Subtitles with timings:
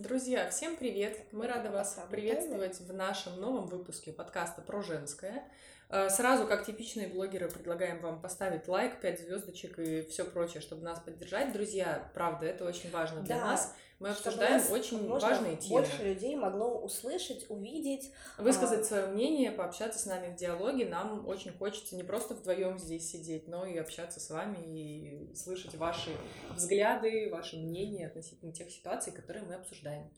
[0.00, 1.26] Друзья, всем привет!
[1.30, 5.44] Мы рады вас приветствовать в нашем новом выпуске подкаста про женское.
[5.90, 10.84] Э, сразу, как типичные блогеры, предлагаем вам поставить лайк, 5 звездочек и все прочее, чтобы
[10.84, 11.52] нас поддержать.
[11.52, 13.74] Друзья, правда, это очень важно для да, нас.
[14.00, 15.82] Мы обсуждаем очень важные темы.
[15.82, 18.84] Больше людей могло услышать, увидеть, высказать а...
[18.84, 20.86] свое мнение, пообщаться с нами в диалоге.
[20.86, 25.74] Нам очень хочется не просто вдвоем здесь сидеть, но и общаться с вами и слышать
[25.74, 26.16] ваши
[26.50, 30.10] взгляды, ваши мнения относительно тех ситуаций, которые мы обсуждаем.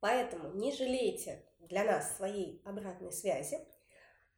[0.00, 3.58] Поэтому не жалейте для нас своей обратной связи.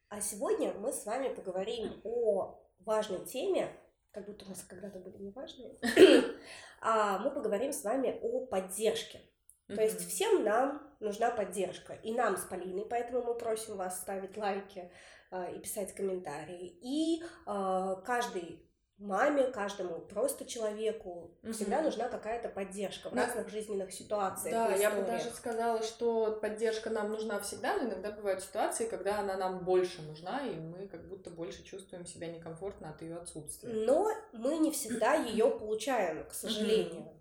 [0.08, 3.76] А сегодня мы с вами поговорим о важной теме,
[4.12, 5.76] как будто у нас когда-то были неважные,
[6.80, 9.20] мы поговорим с вами о поддержке.
[9.68, 14.36] То есть всем нам нужна поддержка, и нам с Полиной, поэтому мы просим вас ставить
[14.36, 14.90] лайки
[15.30, 16.78] э, и писать комментарии.
[16.80, 18.67] И э, каждый
[18.98, 21.52] маме, каждому просто человеку угу.
[21.52, 23.26] всегда нужна какая-то поддержка в да.
[23.26, 24.52] разных жизненных ситуациях.
[24.52, 29.20] Да, я бы даже сказала, что поддержка нам нужна всегда, но иногда бывают ситуации, когда
[29.20, 33.72] она нам больше нужна, и мы как будто больше чувствуем себя некомфортно от ее отсутствия.
[33.72, 37.02] Но мы не всегда ее получаем, к сожалению.
[37.02, 37.14] Угу.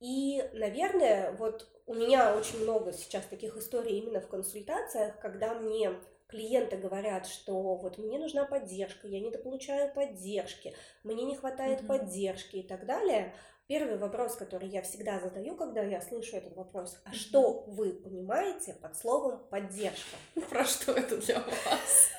[0.00, 5.92] И, наверное, вот у меня очень много сейчас таких историй именно в консультациях, когда мне
[6.28, 10.74] клиенты говорят, что вот мне нужна поддержка, я недополучаю поддержки,
[11.04, 11.86] мне не хватает mm-hmm.
[11.86, 13.34] поддержки и так далее.
[13.68, 17.14] Первый вопрос, который я всегда задаю, когда я слышу этот вопрос, а mm-hmm.
[17.14, 20.16] что вы понимаете под словом поддержка?
[20.50, 22.15] Про что это для вас?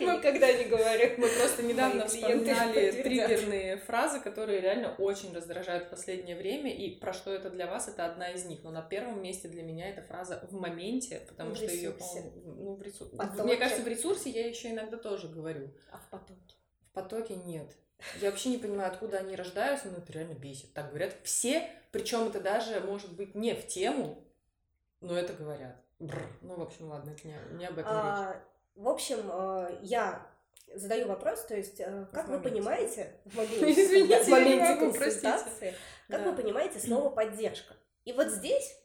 [0.00, 1.14] Я никогда не говорю.
[1.18, 7.12] Мы просто недавно вспоминали триггерные фразы, которые реально очень раздражают в последнее время, и про
[7.12, 8.62] что это для вас, это одна из них.
[8.62, 11.94] Но на первом месте для меня эта фраза в моменте, потому что ее,
[12.44, 13.16] ну, в ресурсе.
[13.42, 15.70] Мне кажется, в ресурсе я еще иногда тоже говорю.
[15.90, 16.56] А в потоке?
[16.90, 17.70] В потоке нет.
[18.20, 20.72] Я вообще не понимаю, откуда они рождаются, но это реально бесит.
[20.74, 24.22] Так говорят все, причем это даже может быть не в тему,
[25.00, 25.76] но это говорят.
[25.98, 26.26] Бррр.
[26.42, 28.42] Ну, в общем, ладно, это не, не об этом а, речь.
[28.74, 30.26] В общем, э, я
[30.74, 35.74] задаю вопрос, то есть, э, как вы понимаете, в моменте, Извините, в моменте консультации,
[36.08, 37.74] как вы понимаете слово поддержка?
[38.04, 38.76] И вот здесь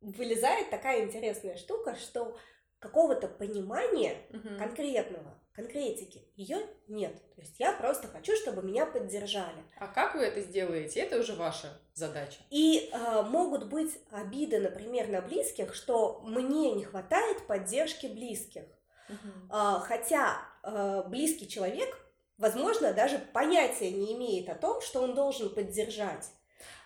[0.00, 2.36] вылезает такая интересная штука, что
[2.78, 4.18] какого-то понимания
[4.58, 7.16] конкретного, конкретики, ее нет.
[7.34, 9.64] То есть я просто хочу, чтобы меня поддержали.
[9.78, 11.00] А как вы это сделаете?
[11.00, 12.38] Это уже ваша задача.
[12.50, 18.64] И э, могут быть обиды, например, на близких, что мне не хватает поддержки близких.
[19.08, 19.80] Uh-huh.
[19.80, 21.96] Хотя э, близкий человек,
[22.38, 26.30] возможно, даже понятия не имеет о том, что он должен поддержать.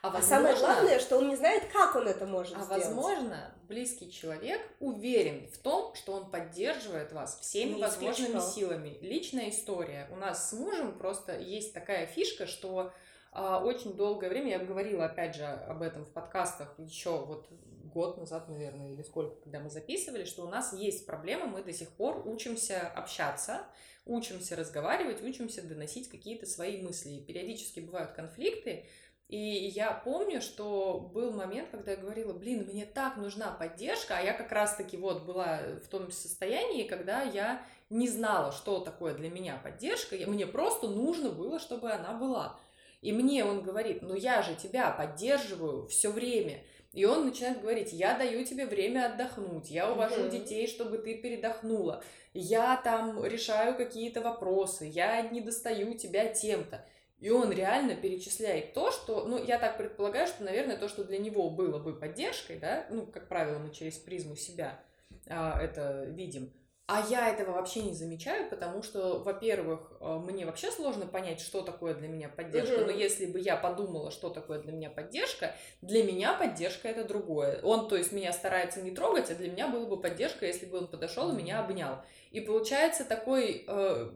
[0.03, 2.85] А, возможно, а самое главное, что он не знает, как он это может а сделать.
[2.85, 8.41] А возможно, близкий человек уверен в том, что он поддерживает вас всеми не возможными исключено.
[8.41, 8.99] силами.
[9.03, 10.09] Личная история.
[10.11, 12.93] У нас с мужем просто есть такая фишка, что
[13.33, 17.47] а, очень долгое время, я говорила опять же об этом в подкастах еще вот
[17.93, 21.73] год назад, наверное, или сколько, когда мы записывали, что у нас есть проблема, мы до
[21.73, 23.63] сих пор учимся общаться,
[24.07, 27.21] учимся разговаривать, учимся доносить какие-то свои мысли.
[27.21, 28.87] Периодически бывают конфликты,
[29.31, 34.21] и я помню, что был момент, когда я говорила, блин, мне так нужна поддержка, а
[34.21, 39.31] я как раз-таки вот была в том состоянии, когда я не знала, что такое для
[39.31, 42.59] меня поддержка, мне просто нужно было, чтобы она была.
[43.03, 46.65] И мне он говорит, ну я же тебя поддерживаю все время.
[46.93, 50.31] И он начинает говорить, я даю тебе время отдохнуть, я увожу mm-hmm.
[50.31, 52.03] детей, чтобы ты передохнула,
[52.35, 56.85] я там решаю какие-то вопросы, я не достаю тебя тем-то.
[57.21, 61.19] И он реально перечисляет то, что, ну, я так предполагаю, что, наверное, то, что для
[61.19, 64.81] него было бы поддержкой, да, ну, как правило, мы через призму себя
[65.29, 66.51] а, это видим,
[66.93, 71.63] а я этого вообще не замечаю, потому что, во-первых, э, мне вообще сложно понять, что
[71.63, 72.75] такое для меня поддержка.
[72.75, 72.87] Mm-hmm.
[72.87, 77.61] Но если бы я подумала, что такое для меня поддержка, для меня поддержка это другое.
[77.63, 80.79] Он, то есть, меня старается не трогать, а для меня было бы поддержка, если бы
[80.79, 82.03] он подошел и меня обнял.
[82.33, 84.11] И получается такой, э,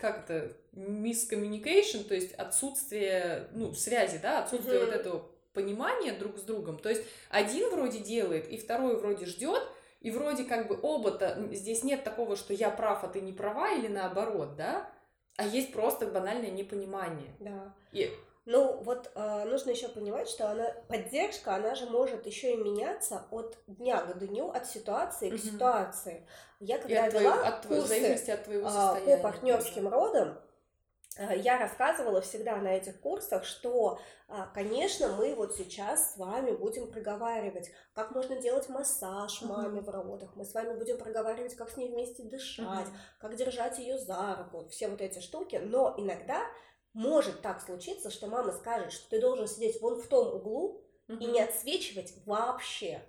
[0.00, 4.86] как это, miscommunication, то есть отсутствие, ну, связи, да, отсутствие mm-hmm.
[4.86, 6.78] вот этого понимания друг с другом.
[6.78, 9.62] То есть один вроде делает, и второй вроде ждет,
[10.04, 13.70] и вроде как бы оба-то, здесь нет такого, что я прав, а ты не права,
[13.72, 14.86] или наоборот, да?
[15.38, 17.34] А есть просто банальное непонимание.
[17.40, 17.74] Да.
[17.90, 18.12] И...
[18.44, 23.24] Ну, вот э, нужно еще понимать, что она поддержка, она же может еще и меняться
[23.30, 26.28] от дня к дню, от ситуации к ситуации.
[26.60, 30.53] Я когда и вела от твоего, курсы от твоего состояния, по партнерским родам, Э,
[31.16, 36.90] я рассказывала всегда на этих курсах, что, а, конечно, мы вот сейчас с вами будем
[36.90, 41.76] проговаривать, как можно делать массаж маме в родах, мы с вами будем проговаривать, как с
[41.76, 42.88] ней вместе дышать,
[43.18, 46.40] как держать ее за руку, все вот эти штуки, но иногда
[46.92, 51.26] может так случиться, что мама скажет, что ты должен сидеть вон в том углу, и
[51.26, 53.02] не отсвечивать вообще.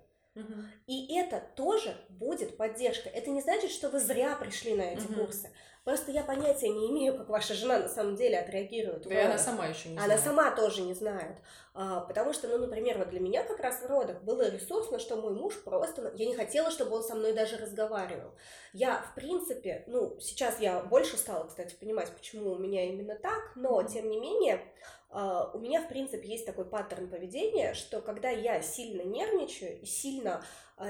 [0.85, 3.07] И это тоже будет поддержка.
[3.09, 5.49] Это не значит, что вы зря пришли на эти курсы.
[5.85, 9.07] Просто я понятия не имею, как ваша жена на самом деле отреагирует.
[9.07, 10.11] Да, и она сама еще не знает.
[10.11, 11.37] Она сама тоже не знает.
[11.75, 15.15] А, потому что, ну, например, вот для меня как раз в родах было ресурсно, что
[15.15, 16.11] мой муж просто...
[16.15, 18.31] Я не хотела, чтобы он со мной даже разговаривал.
[18.73, 23.51] Я, в принципе, ну, сейчас я больше стала, кстати, понимать, почему у меня именно так,
[23.55, 24.63] но, тем не менее,
[25.11, 29.85] а, у меня, в принципе, есть такой паттерн поведения, что когда я сильно нервничаю и
[29.85, 30.43] сильно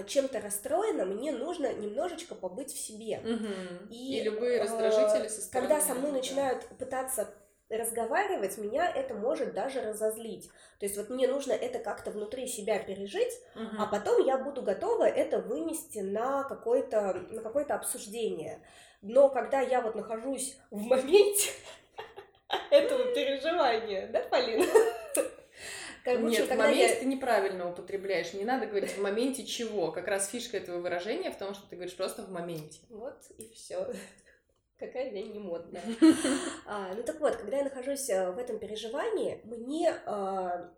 [0.07, 3.19] чем-то расстроена, мне нужно немножечко побыть в себе.
[3.19, 3.93] Угу.
[3.93, 5.67] И, и любые раздражители со стороны.
[5.67, 6.17] Когда со мной да.
[6.17, 7.29] начинают пытаться
[7.69, 10.49] разговаривать, меня это может даже разозлить.
[10.79, 13.75] То есть вот мне нужно это как-то внутри себя пережить, угу.
[13.79, 18.61] а потом я буду готова это вынести на какое-то на какое-то обсуждение.
[19.01, 21.51] Но когда я вот нахожусь в моменте
[22.71, 24.65] этого переживания, да, Полина?
[26.05, 26.99] Как Нет, в моменте я...
[26.99, 28.31] ты неправильно употребляешь.
[28.33, 29.91] Не надо говорить в моменте чего.
[29.91, 32.79] Как раз фишка этого выражения в том, что ты говоришь просто в моменте.
[32.89, 33.91] Вот и все.
[34.77, 35.81] Какая я не модная.
[36.67, 40.71] а, ну так вот, когда я нахожусь э, в этом переживании, мне а,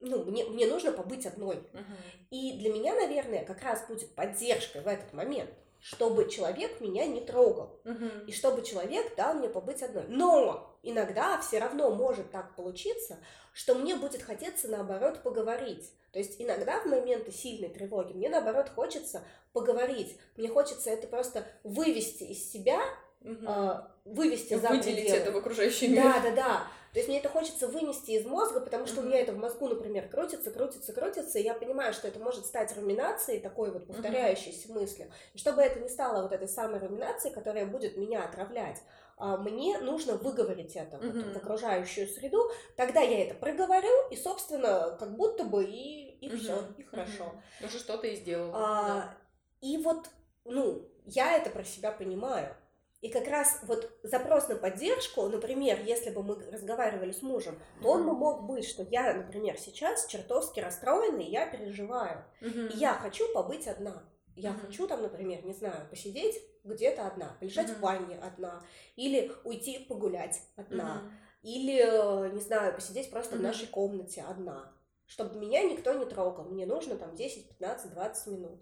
[0.00, 1.56] ну, мне, мне нужно побыть одной.
[1.56, 2.28] Uh-huh.
[2.30, 7.20] И для меня, наверное, как раз будет поддержкой в этот момент, чтобы человек меня не
[7.20, 7.82] трогал.
[7.84, 8.24] Uh-huh.
[8.24, 10.04] И чтобы человек дал мне побыть одной.
[10.08, 13.18] Но иногда все равно может так получиться,
[13.52, 15.92] что мне будет хотеться, наоборот, поговорить.
[16.12, 19.22] То есть иногда в моменты сильной тревоги мне, наоборот, хочется
[19.52, 20.16] поговорить.
[20.36, 22.80] Мне хочется это просто вывести из себя,
[23.20, 23.46] угу.
[23.46, 25.16] э, вывести за Выделить пределы.
[25.16, 26.02] это в окружающий мир.
[26.02, 26.66] Да, да, да.
[26.92, 29.04] То есть мне это хочется вынести из мозга, потому что mm-hmm.
[29.04, 32.46] у меня это в мозгу, например, крутится, крутится, крутится, и я понимаю, что это может
[32.46, 34.72] стать руминацией, такой вот повторяющейся mm-hmm.
[34.72, 35.12] мыслью.
[35.32, 38.78] И чтобы это не стало вот этой самой руминацией, которая будет меня отравлять,
[39.20, 41.12] мне нужно выговорить это mm-hmm.
[41.12, 46.28] вот, в окружающую среду, тогда я это проговорю, и, собственно, как будто бы и, и
[46.28, 46.36] mm-hmm.
[46.38, 47.24] все, и хорошо.
[47.60, 47.66] Mm-hmm.
[47.66, 48.50] Уже что-то и сделал.
[48.54, 49.14] А, да.
[49.60, 50.08] И вот,
[50.44, 52.56] ну, я это про себя понимаю.
[53.00, 57.88] И как раз вот запрос на поддержку, например, если бы мы разговаривали с мужем, то
[57.88, 62.24] он бы мог быть, что я, например, сейчас чертовски расстроена, и я переживаю.
[62.42, 64.04] И я хочу побыть одна.
[64.36, 68.62] Я хочу там, например, не знаю, посидеть где-то одна, полежать в ванне одна,
[68.96, 71.02] или уйти погулять одна,
[71.42, 74.72] или, э, не знаю, посидеть просто в нашей комнате одна,
[75.06, 76.44] чтобы меня никто не трогал.
[76.44, 78.60] Мне нужно там 10, 15, 20 минут.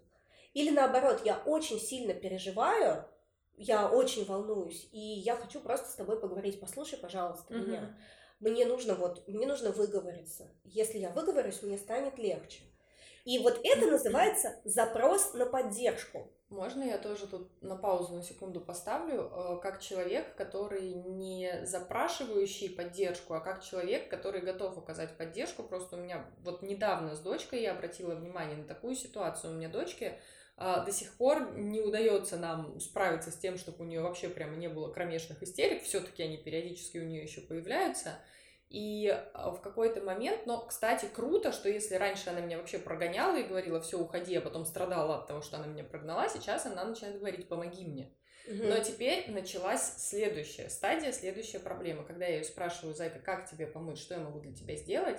[0.55, 3.05] Или наоборот, я очень сильно переживаю,
[3.57, 6.61] я очень волнуюсь, и я хочу просто с тобой поговорить.
[6.61, 7.67] Послушай, пожалуйста, uh-huh.
[7.67, 7.97] меня.
[8.41, 10.49] Мне нужно вот, мне нужно выговориться.
[10.63, 12.63] Если я выговорюсь, мне станет легче.
[13.25, 16.33] И вот это называется запрос на поддержку.
[16.49, 22.71] Можно я тоже тут на паузу на секунду поставлю, э, как человек, который не запрашивающий
[22.71, 25.63] поддержку, а как человек, который готов указать поддержку.
[25.63, 29.53] Просто у меня вот недавно с дочкой я обратила внимание на такую ситуацию.
[29.53, 30.19] У меня дочке
[30.61, 34.57] а, до сих пор не удается нам справиться с тем, чтобы у нее вообще прямо
[34.57, 38.19] не было кромешных истерик, все-таки они периодически у нее еще появляются.
[38.69, 43.37] И а, в какой-то момент, но, кстати, круто, что если раньше она меня вообще прогоняла
[43.37, 46.85] и говорила, все, уходи, а потом страдала от того, что она меня прогнала, сейчас она
[46.85, 48.13] начинает говорить, помоги мне.
[48.47, 52.03] Но теперь началась следующая стадия, следующая проблема.
[52.05, 55.19] Когда я ее спрашиваю, Зайка, как тебе помочь, что я могу для тебя сделать,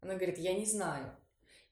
[0.00, 1.14] она говорит, я не знаю.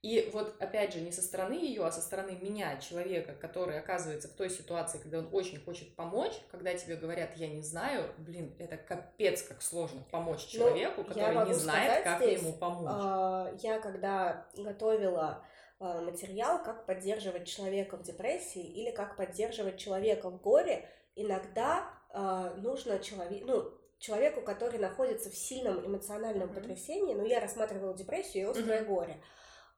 [0.02, 4.28] И вот, опять же, не со стороны ее, а со стороны меня, человека, который оказывается
[4.28, 8.54] в той ситуации, когда он очень хочет помочь, когда тебе говорят, я не знаю, блин,
[8.58, 13.02] это капец как сложно помочь ну, человеку, ну, который не знает, как здесь, ему помочь.
[13.04, 15.44] Э, я когда готовила
[15.80, 22.54] э, материал, как поддерживать человека в депрессии или как поддерживать человека в горе, иногда э,
[22.56, 26.54] нужно человек, ну, человеку, который находится в сильном эмоциональном mm-hmm.
[26.54, 28.86] потрясении, ну, я рассматривала депрессию и острое mm-hmm.
[28.86, 29.24] горе, а,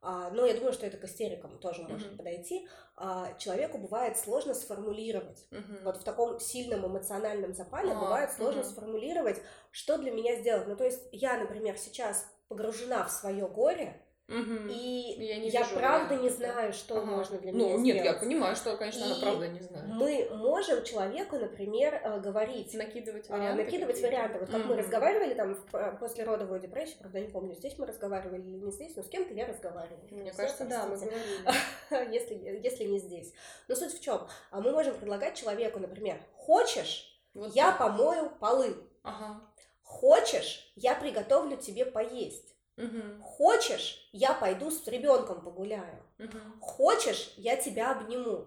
[0.02, 2.16] но я думаю, что это к истерикам тоже может mm-hmm.
[2.16, 2.68] подойти.
[2.96, 5.46] А, человеку бывает сложно сформулировать.
[5.50, 5.84] Mm-hmm.
[5.84, 8.70] Вот в таком сильном эмоциональном запале oh, бывает сложно mm-hmm.
[8.70, 9.40] сформулировать,
[9.70, 10.66] что для меня сделать.
[10.66, 14.68] Ну, то есть я, например, сейчас погружена в свое горе, Угу.
[14.70, 17.06] И я, не я правда не знаю, что ага.
[17.06, 18.14] можно для ну, меня нет, сделать.
[18.14, 19.86] я понимаю, что, конечно, и она правда не знает.
[19.88, 22.72] Мы можем человеку, например, э, говорить...
[22.74, 23.64] Накидывать а, варианты.
[23.64, 24.38] Накидывать варианты.
[24.38, 24.68] Вот как угу.
[24.68, 28.58] мы разговаривали там в, э, после родовой депрессии, правда, не помню, здесь мы разговаривали или
[28.58, 30.00] не здесь, но с кем-то я разговаривала.
[30.10, 32.12] Мне кажется, да, мы говорили.
[32.12, 33.32] если, если не здесь.
[33.68, 34.26] Но суть в чем?
[34.50, 37.78] А Мы можем предлагать человеку, например, хочешь, вот я так.
[37.78, 38.76] помою полы.
[39.02, 39.40] Ага.
[39.82, 42.51] Хочешь, я приготовлю тебе поесть.
[42.76, 43.22] Угу.
[43.22, 46.02] Хочешь, я пойду с ребенком погуляю.
[46.18, 46.38] Угу.
[46.60, 48.46] Хочешь, я тебя обниму.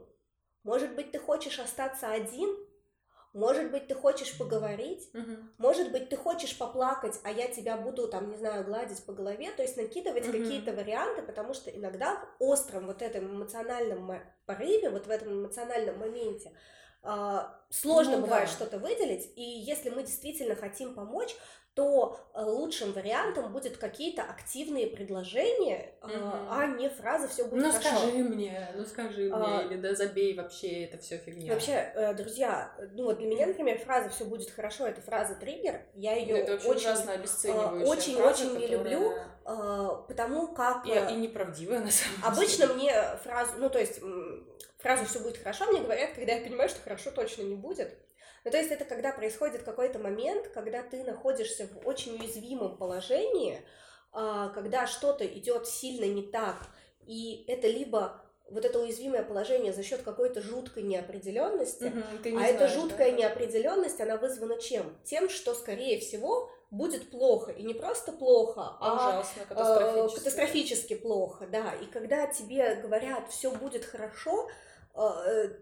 [0.64, 2.56] Может быть, ты хочешь остаться один?
[3.34, 5.12] Может быть, ты хочешь поговорить,
[5.58, 9.52] может быть, ты хочешь поплакать, а я тебя буду, там, не знаю, гладить по голове,
[9.52, 14.90] то есть накидывать какие-то варианты, потому что иногда в остром вот этом эмоциональном мо- порыве,
[14.90, 16.54] вот в этом эмоциональном моменте,
[17.04, 18.56] а, сложно Ну бывает да.
[18.56, 21.36] что-то выделить, и если мы действительно хотим помочь,
[21.76, 26.48] то э, лучшим вариантом будет какие-то активные предложения, а, Мгм.
[26.50, 27.90] а не фраза «все будет Ну хорошо».
[27.90, 31.52] скажи мне, ну скажи А, мне, или да забей вообще, это все фигня.
[31.54, 35.82] Вообще, э, друзья, ну вот для меня, например, фраза «все будет хорошо»— это фраза триггер.
[35.96, 39.14] Я ее это очень, ужасно обесценивающая очень- фраза, очень не которая- люблю,
[39.46, 42.74] э, потому как И, и неправдивая на самом обычно деле.
[42.80, 44.00] мне фразу, ну то есть
[44.78, 47.98] фразу «все будет хорошо» мне говорят, когда я понимаю, что хорошо точно не будет.
[48.46, 53.60] Ну, то есть это когда происходит какой-то момент, когда ты находишься в очень уязвимом положении,
[54.14, 56.68] а, когда что-то идет сильно не так,
[57.08, 62.46] и это либо вот это уязвимое положение за счет какой-то жуткой неопределенности, ты не а
[62.46, 63.18] эта знаешь, жуткая да?
[63.18, 64.96] неопределенность, она вызвана чем?
[65.04, 67.52] Тем, что, скорее всего, будет плохо.
[67.52, 70.20] И не просто плохо, а Ужасно, э, катастрофически.
[70.20, 71.74] катастрофически плохо, да.
[71.82, 74.50] И когда тебе говорят, все будет хорошо,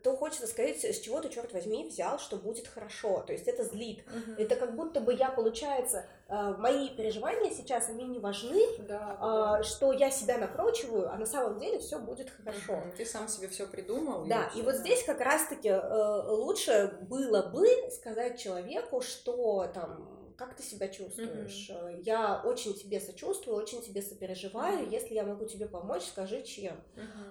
[0.03, 3.23] то хочется сказать, с чего ты, черт возьми, взял, что будет хорошо.
[3.25, 4.03] То есть это злит.
[4.07, 4.35] Мгм.
[4.37, 9.57] Это как будто бы я, получается, э, мои переживания сейчас, они не важны, Да, а,
[9.57, 9.63] да.
[9.63, 12.81] что я себя накручиваю, а на самом деле все будет хорошо.
[12.95, 14.25] Ты сам себе все придумал.
[14.25, 14.79] Да, и всё, вот да.
[14.79, 21.69] здесь как раз-таки э, лучше было бы сказать человеку, что там, как ты себя чувствуешь?
[21.69, 24.83] Э, Я очень тебе сочувствую, очень тебе сопереживаю.
[24.83, 24.89] Мгм.
[24.89, 26.83] Если я могу тебе помочь, скажи чем.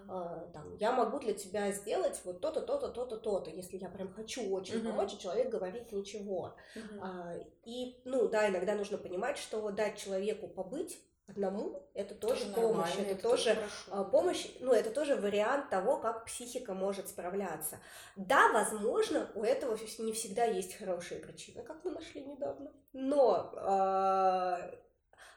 [0.09, 3.51] А, там, я могу для тебя сделать вот то-то, то-то, то-то, то-то.
[3.51, 4.87] Если я прям хочу очень Мгм.
[4.89, 6.55] помочь, а человек говорит ничего.
[6.99, 10.99] А, и, ну, да, иногда нужно понимать, что дать человеку побыть
[11.33, 15.97] одному, это тоже, помощь, нормально, это, тоже хорошо, а, помощь, ну, это тоже вариант того,
[15.99, 17.81] как психика может справляться.
[18.17, 22.73] Да, возможно, у этого не всегда есть хорошие причины, как мы нашли недавно.
[22.93, 24.71] Но, а,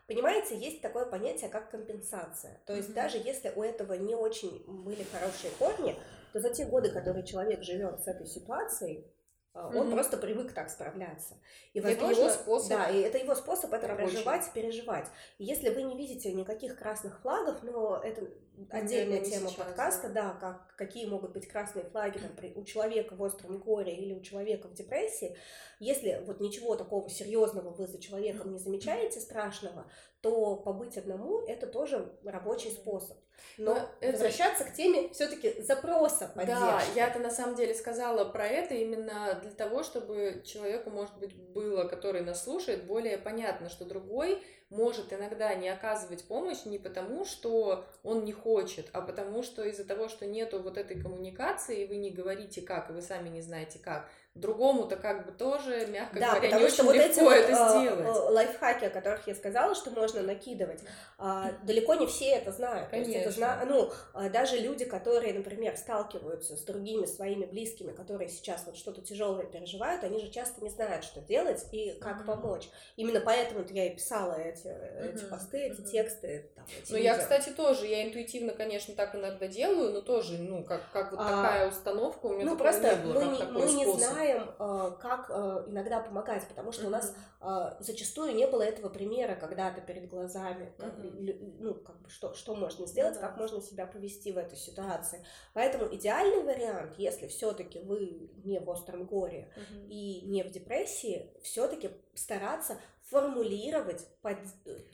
[0.07, 2.61] понимаете, есть такое понятие, как компенсация.
[2.65, 2.95] То есть Мгм.
[2.95, 5.95] даже если у этого не очень были хорошие корни,
[6.33, 9.07] то за те годы, которые человек живет с этой ситуацией,
[9.55, 11.35] а, он просто привык так справляться.
[11.73, 14.11] И, Это возможно, его способ Да, и это его способ это рабочий.
[14.15, 15.07] проживать, переживать.
[15.37, 18.29] И если вы не видите никаких красных флагов, но это
[18.69, 20.33] отдельная не тема сейчас, подкаста, да.
[20.33, 24.13] да, как, какие могут быть красные флаги там, при- у человека в остром горе или
[24.13, 25.37] у человека в депрессии,
[25.79, 29.89] если вот ничего такого серьезного вы за человеком не замечаете страшного,
[30.21, 33.17] то побыть одному это тоже рабочий способ.
[33.57, 36.59] Но Но это- возвращаться к теме все-таки запроса поддержки.
[36.61, 41.33] Да, я-то на самом деле сказала про это именно для того, чтобы человеку, может быть,
[41.35, 47.23] было, который нас слушает, более понятно, что другой может иногда не оказывать помощь не потому,
[47.23, 51.87] что он не хочет, а потому что из-за того, что нету вот этой коммуникации, и
[51.87, 56.19] вы не говорите как, и вы сами не знаете как, другому-то как бы тоже, мягко
[56.19, 58.07] Да, говоря, потому не что очень вот легко эти вот, это э, сделать.
[58.07, 60.81] э, лайфхаки, о которых я сказала, что можно накидывать,
[61.17, 62.89] а, далеко не все это знают.
[62.89, 63.65] То есть это Конечно.
[63.65, 69.01] ну, а, даже люди, которые, например, сталкиваются с другими своими близкими, которые сейчас вот что-то
[69.01, 72.25] тяжелое переживают, они же часто не знают, что делать и как Мгм.
[72.25, 72.69] помочь.
[72.97, 75.89] Именно поэтому я и писала эти, эти Мгм, посты, эти мгм.
[75.89, 76.49] тексты.
[76.55, 77.23] там, эти Ну, я, видео.
[77.23, 81.27] кстати, тоже, я интуитивно, конечно, так иногда делаю, но тоже, ну, как, как вот А,
[81.43, 84.01] такая установка у меня Ну, просто не было, мы, как не, такой мы не способ.
[84.25, 88.89] Знаем, э, как э, иногда помогать, потому что у нас а, зачастую не было этого
[88.89, 93.27] примера когда-то перед глазами, как, ну, как бы, что, что можно сделать, Ну да.
[93.27, 95.23] как можно себя повести в этой ситуации.
[95.53, 99.51] Поэтому идеальный вариант, если все-таки вы не в остром горе
[99.89, 104.39] и не в депрессии, все-таки стараться формулировать, под-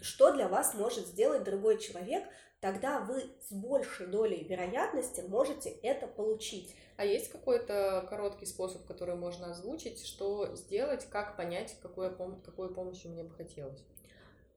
[0.01, 2.25] что для вас может сделать другой человек,
[2.59, 6.75] тогда вы с большей долей вероятности можете это получить.
[7.01, 12.75] А есть какой-то короткий способ, который можно озвучить, что сделать, как понять, какую, пом- какую
[12.75, 13.83] помощь мне бы хотелось?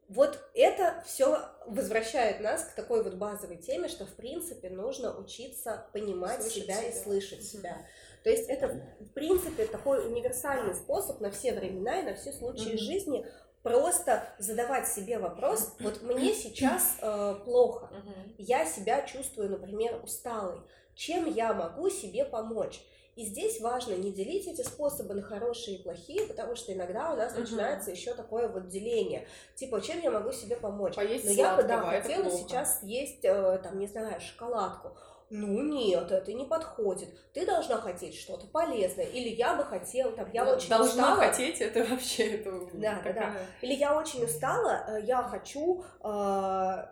[0.08, 5.86] Вот это все возвращает нас к такой вот базовой теме, что в принципе нужно учиться
[5.94, 7.02] понимать Слышать себя, и себя.
[7.02, 7.46] слышать Мгм.
[7.46, 7.86] себя.
[8.24, 8.68] То есть это
[9.00, 12.78] в принципе такой универсальный способ на все времена и на все случаи Мгм.
[12.78, 13.26] жизни
[13.64, 18.34] просто задавать себе вопрос: вот мне сейчас э, плохо, Мгм.
[18.38, 20.60] я себя чувствую, например, усталой,
[20.94, 22.80] чем я могу себе помочь?
[23.16, 27.16] И здесь важно не делить эти способы на хорошие и плохие, потому что иногда у
[27.16, 27.42] нас Мгм.
[27.42, 29.26] начинается еще такое вот деление.
[29.54, 30.96] Типа, чем я могу себе помочь?
[30.96, 32.36] Поесть Но я бы, да, сладкого, хотела плохо.
[32.38, 34.96] сейчас съесть, э, там, не знаю, шоколадку.
[35.30, 37.08] Ну нет, это не подходит.
[37.32, 39.06] Ты должна хотеть что-то полезное.
[39.06, 41.16] Или я бы хотела, там, я Ну, очень Должна устала.
[41.16, 46.84] хотеть, это вообще это Да, да, такая- Или я очень устала, э, я хочу, э,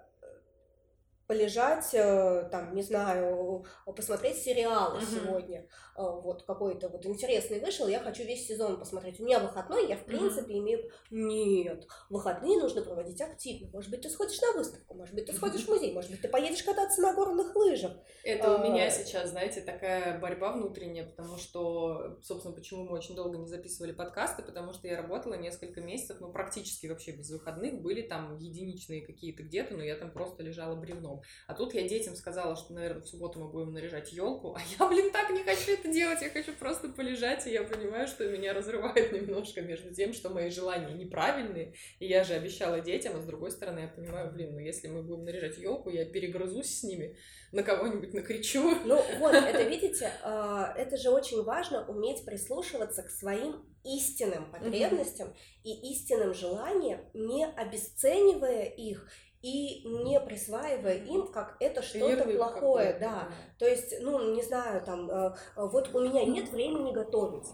[1.27, 3.65] полежать, э, там, не знаю,
[3.97, 5.15] посмотреть сериалы mm-hmm.
[5.15, 5.69] сегодня.
[5.97, 9.21] Э, вот какой-то вот интересный вышел, я хочу весь сезон посмотреть.
[9.21, 10.59] У меня выходной, я в принципе mm-hmm.
[10.59, 10.91] имею...
[11.11, 13.71] Нет, выходные нужно проводить активно.
[13.73, 16.29] Может быть, ты сходишь на выставку, может быть, ты сходишь в музей, может быть, ты
[16.29, 17.93] поедешь кататься на горных лыжах.
[18.25, 23.39] Это у меня сейчас, знаете, такая борьба внутренняя, потому что, собственно, почему мы очень долго
[23.39, 28.03] не записывали подкасты, потому что я работала несколько месяцев, ну, практически вообще без выходных, были
[28.03, 30.77] там единичные какие-то где-то, но я там просто лежала
[31.13, 31.23] бревном.
[31.47, 34.89] А тут я детям сказала, что, наверное, в субботу мы будем наряжать елку, а я,
[34.89, 38.53] блин, так не хочу это делать, я хочу просто полежать, и я понимаю, что меня
[38.53, 43.25] разрывает немножко между тем, что мои желания неправильные, и я же обещала детям, а с
[43.25, 47.17] другой стороны я понимаю, блин, ну если мы будем наряжать елку, я перегрызусь с ними,
[47.53, 48.75] на кого-нибудь накричу.
[48.85, 55.35] Ну вот, это видите, а, это же очень важно уметь прислушиваться к своим истинным потребностям
[55.65, 59.09] и истинным желаниям, не обесценивая их
[59.43, 63.29] и не присваивая им, как это что-то плохое, да.
[63.59, 67.47] То есть, ну, не знаю, там, э, вот у меня нет времени готовить.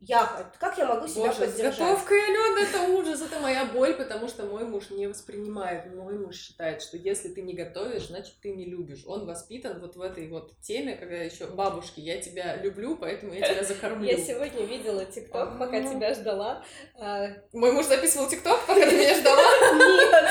[0.00, 1.78] Я, как я могу себя Боже, поддержать?
[1.78, 6.18] Готовка и лед это ужас, это моя боль, потому что мой муж не воспринимает, мой
[6.18, 9.04] муж считает, что если ты не готовишь, значит ты не любишь.
[9.06, 13.46] Он воспитан вот в этой вот теме, когда еще бабушки, я тебя люблю, поэтому я
[13.46, 14.08] тебя закормлю.
[14.08, 16.64] Я сегодня видела ТикТок, пока тебя ждала.
[16.98, 19.42] А, мой муж записывал ТикТок, пока ты меня ждала?
[19.74, 20.24] Нет.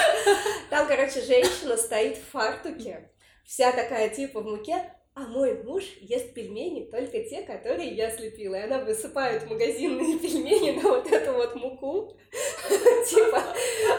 [0.72, 3.12] Там, короче, женщина стоит в фартуке,
[3.46, 8.56] вся такая типа в муке, а мой муж ест пельмени только те, которые я слепила.
[8.56, 12.18] И она высыпает магазинные пельмени на вот эту вот муку,
[13.10, 13.44] типа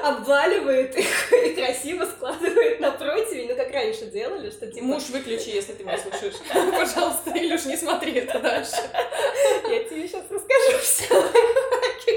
[0.02, 4.86] обваливает их и красиво складывает на противень, ну как раньше делали, что типа...
[4.86, 6.36] Муж, выключи, если ты меня слушаешь.
[6.52, 8.76] Пожалуйста, Илюш, не смотри это дальше.
[9.68, 11.06] Я тебе сейчас расскажу все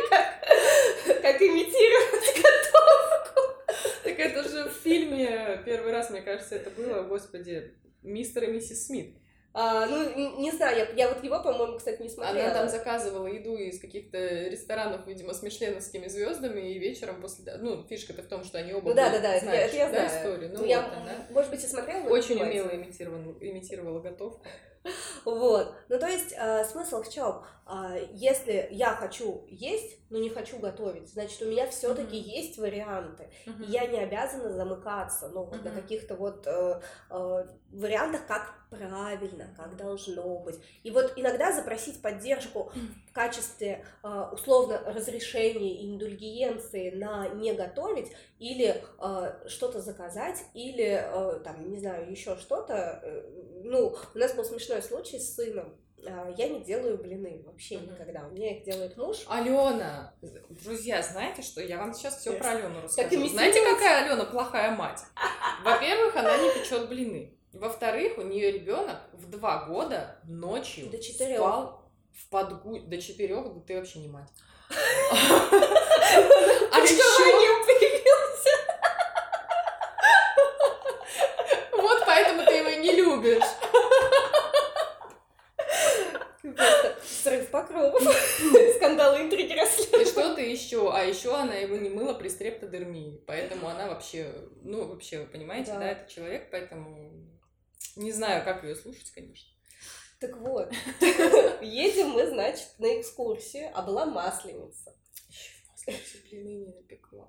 [0.09, 3.63] как, как имитировать готовку.
[4.03, 8.87] Так это же в фильме первый раз, мне кажется, это было, господи, мистер и миссис
[8.87, 9.15] Смит.
[9.65, 12.47] А, ну, не знаю, я, я вот его, по-моему, кстати, не смотрела.
[12.47, 17.55] Она там заказывала еду из каких-то ресторанов, видимо, с мишленовскими звездами, и вечером после...
[17.55, 20.07] Ну, фишка-то в том, что они оба ну, да, да, да, знаешь, это я, да,
[20.07, 20.19] знаю.
[20.19, 20.51] историю.
[20.53, 21.11] Ну, ну я, вот она.
[21.29, 22.09] Может быть, и смотрела.
[22.09, 24.45] Очень умело имитировала, имитировала готовку.
[25.23, 25.73] Вот.
[25.87, 27.41] Ну, то есть, э, смысл в чем?
[27.65, 32.37] Э, если я хочу есть, но не хочу готовить, значит, у меня все-таки mm-hmm.
[32.37, 33.29] есть варианты.
[33.45, 33.65] Mm-hmm.
[33.65, 35.63] И я не обязана замыкаться ну, mm-hmm.
[35.63, 37.45] на каких-то вот э, э,
[37.79, 40.59] вариантах, как правильно, как должно быть.
[40.83, 42.71] И вот иногда запросить поддержку
[43.09, 51.01] в качестве э, условно разрешения и индульгенции на не готовить или э, что-то заказать, или
[51.03, 52.99] э, там, не знаю, еще что-то.
[53.03, 53.23] Э,
[53.63, 55.75] ну, у нас был смешной случай с сыном.
[56.05, 57.91] А, я не делаю блины вообще mm-hmm.
[57.91, 58.27] никогда.
[58.27, 59.23] У меня их делает муж.
[59.27, 60.13] Алена,
[60.49, 61.61] друзья, знаете что?
[61.61, 63.27] Я вам сейчас все про Алену расскажу.
[63.27, 65.01] Знаете, какая Алена плохая мать?
[65.63, 67.37] Во-первых, она не печет блины.
[67.53, 71.37] Во-вторых, у нее ребенок в два года ночью до четырех.
[71.37, 72.79] спал в подгу...
[72.79, 74.29] до четырех, да ты вообще не мать.
[76.71, 77.03] А еще.
[81.77, 83.43] Вот поэтому ты его не любишь.
[86.41, 88.01] Просто срыв покровов.
[88.75, 90.03] Скандалы, интриги, расследования.
[90.03, 90.91] И что-то еще.
[90.93, 93.21] А еще она его не мыла при стрептодермии.
[93.27, 97.13] Поэтому она вообще, ну, вообще, вы понимаете, да, это человек, поэтому
[97.95, 99.49] не знаю, как ее слушать, конечно.
[100.19, 100.71] Так вот,
[101.61, 104.95] едем мы, значит, на экскурсию, а была масленица.
[105.71, 107.27] Масленица блины не напекла.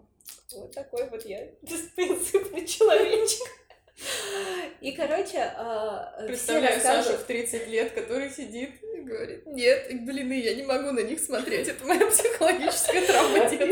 [0.52, 3.48] Вот такой вот я беспринципный человечек.
[4.80, 10.54] И, короче, э, Представляю Сашу в 30 лет, который сидит и говорит, нет, блины, я
[10.54, 13.66] не могу на них смотреть, это моя психологическая травма детства.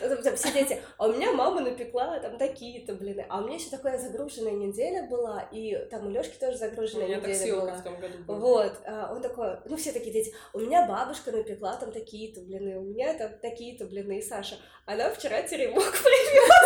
[0.00, 3.70] Там, все дети, а у меня мама напекла там такие-то блины, а у меня еще
[3.70, 7.62] такая загруженная неделя была, и там у Лешки тоже загруженная неделя была.
[7.62, 8.38] У меня так в том году была.
[8.38, 12.78] Вот, а он такой, ну все такие дети, у меня бабушка напекла там такие-то блины,
[12.78, 16.56] у меня там такие-то блины, и Саша, она вчера теремок привезла.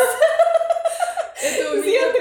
[1.42, 2.12] Это у меня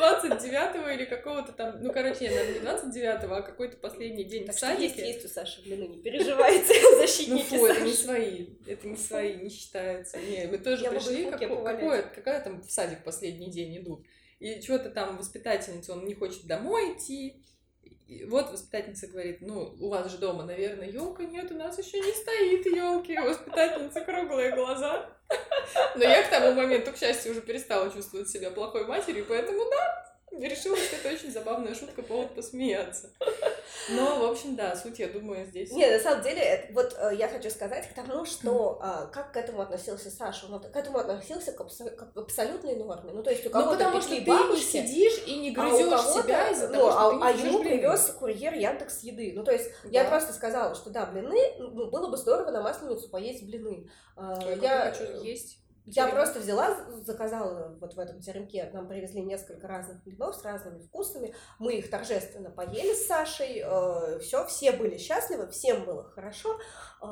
[0.00, 4.56] 29 или какого-то там, ну, короче, я, наверное, не 29 а какой-то последний день так
[4.56, 4.84] в садике.
[4.84, 8.96] Есть, есть у Саши блины, не переживайте, защитники Ну, фу, это не свои, это не
[8.96, 10.18] свои, не считается.
[10.18, 14.04] Не, мы тоже я пришли, какое, какая там в садик последний день идут.
[14.38, 17.44] И что-то там воспитательница, он не хочет домой идти,
[18.10, 22.00] и вот воспитательница говорит, ну, у вас же дома, наверное, елка нет, у нас еще
[22.00, 23.16] не стоит елки.
[23.16, 25.08] У воспитательницы круглые глаза.
[25.94, 30.09] Но я к тому моменту, к счастью, уже перестала чувствовать себя плохой матерью, поэтому да,
[30.32, 33.10] решила, что это очень забавная шутка, повод посмеяться.
[33.90, 35.72] Но, в общем, да, суть, я думаю, здесь...
[35.72, 39.36] Не, на самом деле, вот э, я хочу сказать к тому, что а, как к
[39.36, 40.46] этому относился Саша.
[40.46, 41.68] Он к этому относился как
[42.12, 43.12] к абсолютной норме.
[43.12, 45.92] Ну, то есть у кого-то Ну, потому что ты бабушки, не сидишь и не грызешь
[45.92, 49.32] а себя из-за ну, того, что а, ты не а ему привез курьер Яндекс еды.
[49.34, 50.02] Ну, то есть да.
[50.02, 53.90] я просто сказала, что да, блины, ну, было бы здорово на масленицу поесть блины.
[54.16, 59.66] Я, я хочу есть я просто взяла, заказала вот в этом теремке, нам привезли несколько
[59.66, 64.98] разных блинов с разными вкусами, мы их торжественно поели с Сашей, э, все, все были
[64.98, 66.58] счастливы, всем было хорошо,
[67.02, 67.06] э,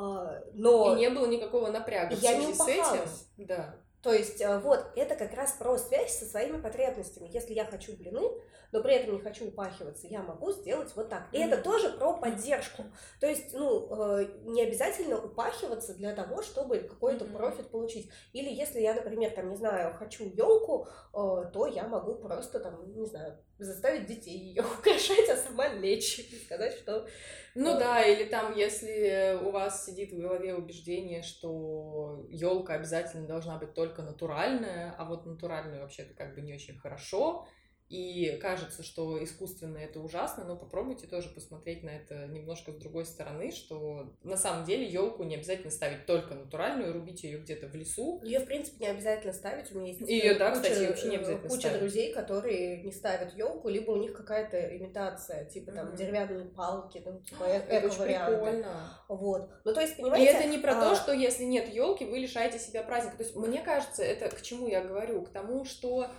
[0.52, 0.94] но...
[0.94, 3.08] И не было никакого напряга я не с этим.
[3.38, 3.76] Да.
[4.02, 7.28] То есть э, вот это как раз про связь со своими потребностями.
[7.32, 8.30] Если я хочу блины,
[8.72, 11.28] но при этом не хочу упахиваться, я могу сделать вот так.
[11.32, 11.46] И mm-hmm.
[11.46, 12.84] это тоже про поддержку.
[13.20, 17.36] То есть, ну, э, не обязательно упахиваться для того, чтобы какой-то mm-hmm.
[17.36, 18.10] профит получить.
[18.32, 22.94] Или если я, например, там, не знаю, хочу елку, э, то я могу просто там,
[22.94, 27.06] не знаю, заставить детей ее украшать, а сама лечь и сказать, что...
[27.54, 33.26] Ну э, да, или там, если у вас сидит в голове убеждение, что елка обязательно
[33.26, 37.46] должна быть только натуральная, а вот натуральную вообще-то как бы не очень хорошо,
[37.88, 43.06] и кажется, что искусственно это ужасно, но попробуйте тоже посмотреть на это немножко с другой
[43.06, 47.74] стороны, что на самом деле елку не обязательно ставить только натуральную, рубить ее где-то в
[47.74, 48.20] лесу.
[48.22, 49.72] Ее, в принципе, не обязательно ставить.
[49.72, 51.78] У меня есть ее, да, куча, кстати, вообще не обязательно куча ставить.
[51.80, 55.96] друзей, которые не ставят елку, либо у них какая-то имитация, типа там mm-hmm.
[55.96, 58.66] деревянные палки, там, типа э- эко-варианты.
[59.08, 59.50] Вот.
[59.64, 60.24] Ну, то есть, понимаете...
[60.24, 60.80] И это не про а...
[60.80, 63.16] то, что если нет елки, вы лишаете себя праздника.
[63.16, 65.22] То есть, мне кажется, это к чему я говорю?
[65.22, 66.10] К тому, что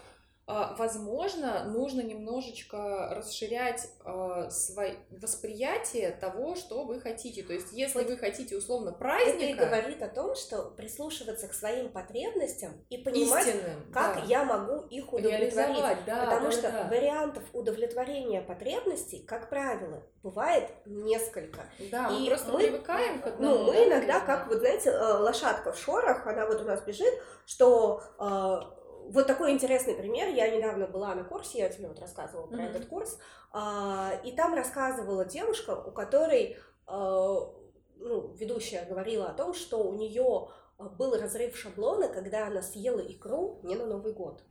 [0.77, 7.43] возможно, нужно немножечко расширять э, свое восприятие того, что вы хотите.
[7.43, 9.63] То есть, если вы хотите условно праздника...
[9.63, 14.23] Это говорит о том, что прислушиваться к своим потребностям и понимать, истинным, как да.
[14.27, 16.05] я могу их удовлетворить.
[16.07, 16.87] Да, Потому да, что да.
[16.89, 21.59] вариантов удовлетворения потребностей, как правило, бывает несколько.
[21.91, 23.57] Да, и мы просто мы, привыкаем к одному.
[23.57, 26.81] Ну, мы да, иногда, как, вот знаете, э, лошадка в шорах, она вот у нас
[26.81, 27.13] бежит,
[27.45, 28.78] что э,
[29.09, 30.29] вот такой интересный пример.
[30.29, 32.69] Я недавно была на курсе, я тебе вот рассказывала про mm-hmm.
[32.69, 33.17] этот курс,
[33.51, 37.53] а, и там рассказывала девушка, у которой а,
[37.97, 43.59] ну, ведущая говорила о том, что у нее был разрыв шаблона, когда она съела икру
[43.63, 44.43] не на Новый год.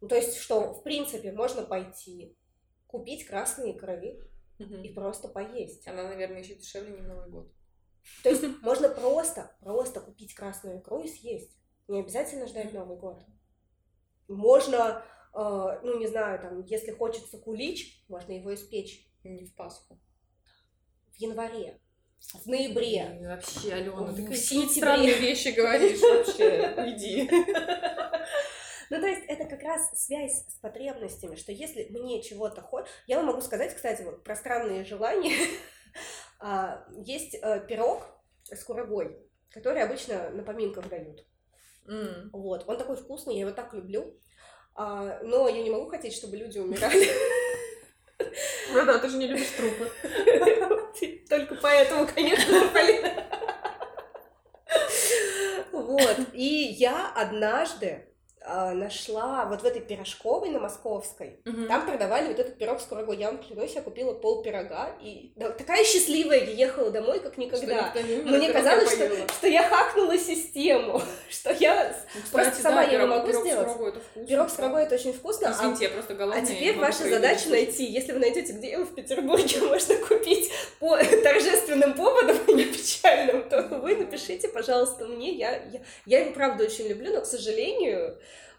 [0.00, 2.38] Ну, то есть, что, в принципе, можно пойти
[2.86, 4.20] купить красные икры
[4.58, 4.82] mm-hmm.
[4.82, 5.86] и просто поесть.
[5.88, 7.52] Она, наверное, еще дешевле не Новый год.
[8.22, 11.57] То есть, можно просто, просто купить красную икру и съесть.
[11.88, 13.24] Не обязательно ждать Новый год.
[14.28, 15.02] Можно,
[15.34, 19.06] э, ну, не знаю, там, если хочется кулич, можно его испечь.
[19.24, 19.98] Не в Пасху.
[21.12, 21.80] В январе.
[22.20, 23.06] В ноябре.
[23.06, 26.74] Блин, вообще, Алена, ты какие странные вещи говоришь вообще.
[26.94, 27.30] Иди.
[28.90, 32.92] Ну, то есть это как раз связь с потребностями, что если мне чего-то хочется...
[33.06, 35.34] Я вам могу сказать, кстати, вот про странные желания.
[36.40, 38.06] А, есть э, пирог
[38.44, 39.18] с курагой,
[39.50, 41.26] который обычно на поминках дают.
[41.88, 42.30] Mm.
[42.32, 44.14] Вот, он такой вкусный, я его так люблю.
[44.74, 47.08] А, но я не могу хотеть, чтобы люди умирали.
[48.70, 49.90] Ну да, ты же не любишь трупы.
[51.30, 52.52] Только поэтому, конечно,
[55.72, 58.07] Вот, и я однажды
[58.50, 61.40] а, нашла вот в этой пирожковой на Московской.
[61.44, 61.66] Угу.
[61.66, 63.18] Там продавали вот этот пирог с курагой.
[63.18, 64.90] Я вам клянусь, я купила пол пирога.
[65.02, 67.90] И да, такая счастливая я ехала домой, как никогда.
[67.90, 71.02] Что Мне казалось, что, что я хакнула систему.
[71.28, 73.68] Что я ну, кстати, просто сама да, я не могу пирог сделать.
[73.68, 75.52] С курагой, это вкусно, пирог с курагой это очень вкусно.
[75.52, 76.42] Извините, а, я просто голодная.
[76.42, 80.96] А теперь ваша задача найти, если вы найдете, где его в Петербурге можно купить по
[81.22, 85.32] торжественным поводам, а не печальным, то вы напишите, пожалуйста, мне.
[85.32, 88.16] Я, я, я его правда очень люблю, но, к сожалению,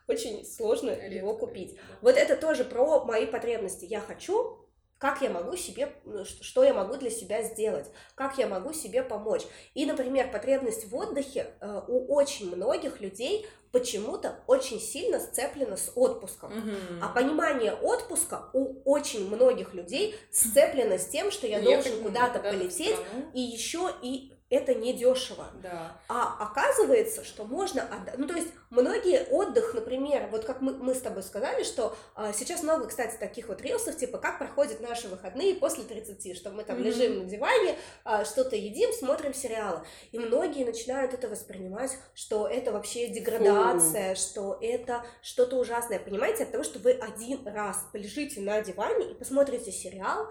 [0.09, 1.13] очень сложно Редко.
[1.13, 1.77] его купить.
[2.01, 3.85] Вот это тоже про мои потребности.
[3.85, 4.57] Я хочу,
[4.97, 9.03] как я могу себе, ну, что я могу для себя сделать, как я могу себе
[9.03, 9.43] помочь.
[9.73, 15.91] И, например, потребность в отдыхе э, у очень многих людей почему-то очень сильно сцеплена с
[15.95, 16.51] отпуском.
[16.51, 16.99] Mm-hmm.
[17.03, 22.39] А понимание отпуска у очень многих людей сцеплено с тем, что я Ехать должен куда-то
[22.39, 22.97] полететь,
[23.33, 25.47] и еще и это не дешево.
[25.61, 25.97] Да.
[26.07, 28.17] А оказывается, что можно отдать.
[28.17, 32.33] Ну, то есть многие отдых, например, вот как мы, мы с тобой сказали, что а,
[32.33, 36.63] сейчас много, кстати, таких вот рилсов, типа как проходят наши выходные после 30, что мы
[36.63, 36.81] там mm-hmm.
[36.81, 39.81] лежим на диване, а, что-то едим, смотрим сериалы.
[40.11, 44.21] И многие начинают это воспринимать, что это вообще деградация, Фу.
[44.21, 45.99] что это что-то ужасное.
[45.99, 50.27] Понимаете, от того, что вы один раз полежите на диване и посмотрите сериал.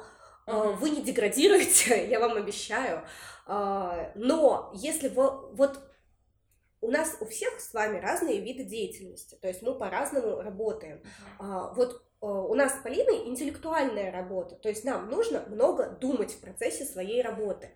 [0.48, 3.04] Вы не деградируете, я вам обещаю.
[3.46, 5.80] А, но если вы, вот
[6.80, 11.02] у нас у всех с вами разные виды деятельности, то есть мы по-разному работаем.
[11.40, 11.74] Uh-huh.
[11.74, 16.84] Вот у нас с Полиной интеллектуальная работа, то есть нам нужно много думать в процессе
[16.84, 17.74] своей работы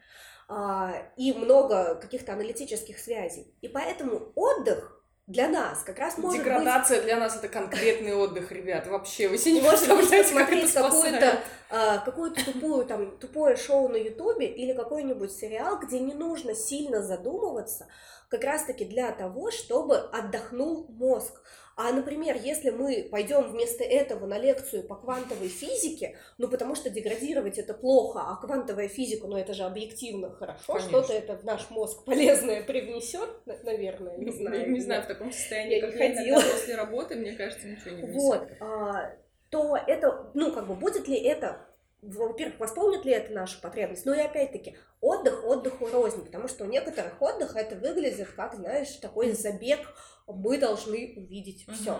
[1.16, 3.54] и много каких-то аналитических связей.
[3.61, 7.06] И поэтому отдых для нас как раз может Деградация быть...
[7.06, 9.28] для нас это конкретный отдых, ребят, вообще.
[9.28, 11.38] Вы себе не Можно посмотреть какую-то
[11.70, 17.02] а, какую-то тупую, там, тупое шоу на Ютубе или какой-нибудь сериал, где не нужно сильно
[17.02, 17.87] задумываться,
[18.28, 21.40] как раз-таки для того, чтобы отдохнул мозг.
[21.76, 26.90] А, например, если мы пойдем вместо этого на лекцию по квантовой физике, ну потому что
[26.90, 31.70] деградировать это плохо, а квантовая физика, ну это же объективно хорошо, что-то это в наш
[31.70, 34.70] мозг полезное привнесет, наверное, не знаю.
[34.70, 36.40] Не знаю, в таком состоянии, я как не ходила.
[36.40, 38.22] после работы, мне кажется, ничего не внесет.
[38.22, 39.12] Вот, а,
[39.50, 41.66] то это, ну как бы будет ли это
[42.02, 44.04] во-первых, восполнит ли это нашу потребность?
[44.04, 48.88] Ну и опять-таки, отдых отдыху рознь, потому что у некоторых отдых это выглядит как, знаешь,
[48.96, 49.80] такой забег
[50.26, 51.98] мы должны увидеть все.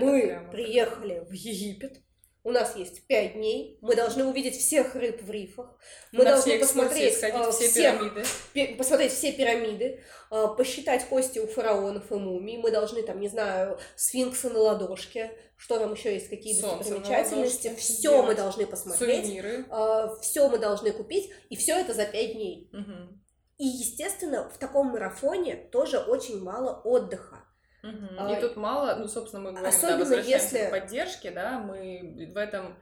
[0.00, 0.50] Мы прямо.
[0.50, 2.00] приехали в Египет,
[2.42, 5.76] у нас есть пять дней, мы должны увидеть всех рыб в рифах,
[6.12, 8.24] мы На должны посмотреть все, всех, пирамиды.
[8.54, 10.00] Пи- посмотреть все пирамиды,
[10.30, 15.32] э, посчитать кости у фараонов и мумий, мы должны там, не знаю, сфинксы на ладошке,
[15.56, 19.66] что там еще есть, какие достопримечательности, все мы должны посмотреть, Сувениры.
[19.70, 22.70] Э, все мы должны купить, и все это за пять дней.
[22.72, 23.20] Угу.
[23.58, 27.39] И, естественно, в таком марафоне тоже очень мало отдыха.
[27.82, 28.06] Угу.
[28.18, 30.66] А, и тут мало, ну, собственно, мы говорим, особенно да, если...
[30.66, 32.76] к поддержке, да, мы в этом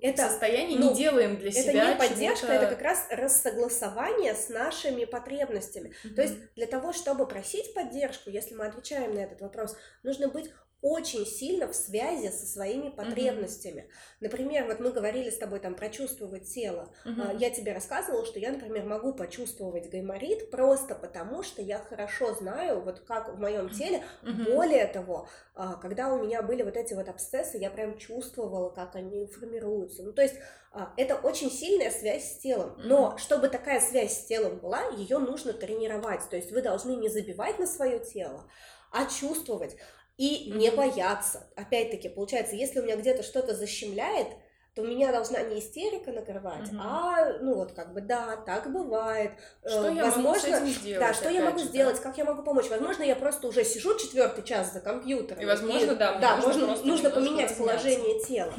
[0.00, 1.92] это, состоянии ну, не делаем для это себя.
[1.92, 5.94] Это не поддержка, это как раз рассогласование с нашими потребностями.
[6.04, 10.28] mm То есть для того, чтобы просить поддержку, если мы отвечаем на этот вопрос, нужно
[10.28, 10.50] быть
[10.84, 13.80] очень сильно в связи со своими потребностями.
[13.80, 14.16] Mm-hmm.
[14.20, 16.92] Например, вот мы говорили с тобой там прочувствовать тело.
[17.06, 17.38] Mm-hmm.
[17.38, 22.82] Я тебе рассказывала, что я, например, могу почувствовать гайморит просто потому, что я хорошо знаю,
[22.82, 24.04] вот как в моем теле.
[24.24, 24.54] Mm-hmm.
[24.54, 28.94] Более того, а, когда у меня были вот эти вот абсцессы, я прям чувствовала, как
[28.94, 30.02] они формируются.
[30.02, 30.34] Ну, то есть
[30.70, 32.74] а, это очень сильная связь с телом.
[32.76, 36.28] Но чтобы такая связь с телом была, ее нужно тренировать.
[36.28, 38.50] То есть вы должны не забивать на свое тело,
[38.92, 39.76] а чувствовать
[40.16, 41.50] и не бояться.
[41.56, 44.28] Опять-таки, получается, если у меня где-то что-то защемляет,
[44.74, 49.32] то меня должна не истерика накрывать, mm а ну вот как бы да, так бывает.
[49.62, 51.00] Э, что я Возможно, могу с этим сделать?
[51.00, 52.02] Да, что я могу же, сделать, да?
[52.02, 52.68] как я могу помочь?
[52.68, 55.40] Возможно, я просто уже сижу четвертый час за компьютером.
[55.40, 58.52] И возможно, и, да, да, нужно, нужно, нужно поменять положение тела.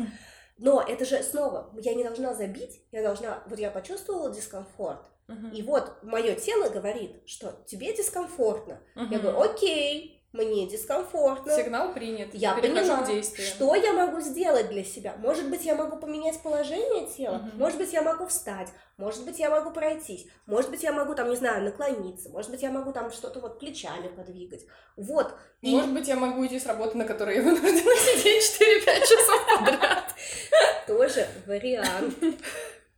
[0.57, 5.51] Но это же снова, я не должна забить, я должна, вот я почувствовала дискомфорт, uh
[5.53, 8.79] и вот мое тело говорит, что тебе дискомфортно.
[8.95, 11.55] uh Я говорю, окей, мне дискомфортно.
[11.55, 12.33] Сигнал принят.
[12.33, 15.15] Я поняла, к что я могу сделать для себя.
[15.17, 17.57] Может быть, я могу поменять положение тела, угу.
[17.57, 21.29] может быть, я могу встать, может быть, я могу пройтись, может быть, я могу там,
[21.29, 24.63] не знаю, наклониться, может быть, я могу там что-то вот плечами подвигать.
[24.95, 25.33] Вот.
[25.61, 25.71] И...
[25.71, 30.15] Может быть, я могу уйти с работы, на которой я вынуждена сидеть 4-5 часов подряд.
[30.87, 32.15] Тоже вариант.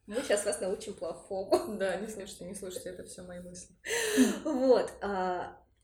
[0.08, 1.76] Мы сейчас вас научим плохому.
[1.78, 3.76] Да, не слушайте, не слушайте, это все мои мысли.
[4.45, 4.89] Вот.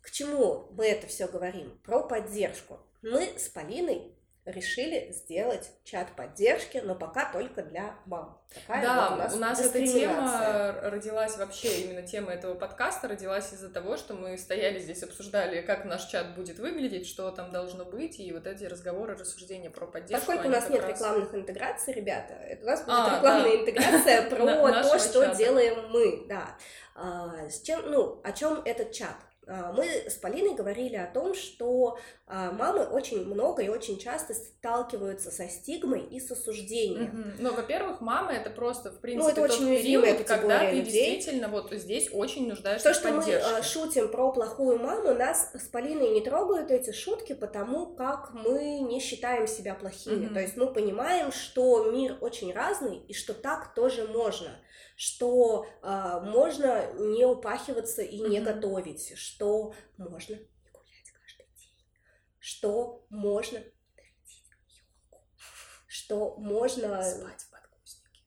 [0.03, 1.79] К чему мы это все говорим?
[1.83, 2.77] Про поддержку.
[3.01, 4.13] Мы с Полиной
[4.45, 8.37] решили сделать чат поддержки, но пока только для мам.
[8.53, 13.07] Такая да, вот у нас, у нас эта тема родилась вообще, именно тема этого подкаста
[13.07, 17.51] родилась из-за того, что мы стояли здесь, обсуждали, как наш чат будет выглядеть, что там
[17.51, 20.27] должно быть, и вот эти разговоры, рассуждения про поддержку.
[20.27, 20.99] Поскольку у нас нет раз...
[20.99, 23.61] рекламных интеграций, ребята, у нас будет а, рекламная да.
[23.61, 26.57] интеграция про то, что делаем мы, да.
[26.95, 29.15] А, с чем, ну, о чем этот чат?
[29.47, 34.34] А, мы с Полиной говорили о том, что а, мамы очень много и очень часто
[34.34, 37.19] сталкиваются со стигмой и с осуждением.
[37.19, 37.29] Угу.
[37.39, 40.84] Ну, во-первых, мамы это просто, в принципе, ну, это тот очень период, когда ты людей.
[40.84, 43.39] действительно вот здесь очень нуждаешься То, в поддержке.
[43.39, 48.34] что мы шутим про плохую маму, нас с Полиной не трогают эти шутки, потому как
[48.34, 50.27] мы не считаем себя плохими.
[50.27, 50.34] Угу.
[50.34, 54.49] То есть мы понимаем, что мир очень разный и что так тоже можно
[54.95, 58.43] что э, можно не упахиваться и не mm-hmm.
[58.43, 61.75] готовить, что можно не гулять каждый день,
[62.39, 63.59] что можно
[63.95, 65.25] нарядить елку,
[65.87, 68.21] что можно спать в подгузнике.